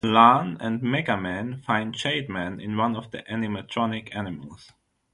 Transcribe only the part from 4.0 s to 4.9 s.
animals.